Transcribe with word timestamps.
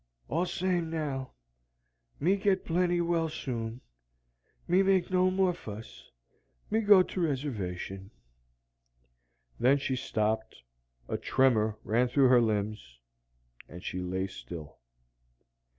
"All's 0.29 0.51
same 0.51 0.89
now. 0.89 1.33
Me 2.19 2.35
get 2.35 2.65
plenty 2.65 3.01
well 3.01 3.29
soon. 3.29 3.81
Me 4.67 4.81
make 4.81 5.11
no 5.11 5.29
more 5.29 5.53
fuss. 5.53 6.09
Me 6.71 6.81
go 6.81 7.03
to 7.03 7.21
Reservation." 7.21 8.09
Then 9.59 9.77
she 9.77 9.95
stopped, 9.95 10.63
a 11.07 11.19
tremor 11.19 11.77
ran 11.83 12.07
through 12.07 12.29
her 12.29 12.41
limbs, 12.41 12.97
and 13.69 13.83
she 13.83 13.99
lay 14.01 14.25
still. 14.25 14.79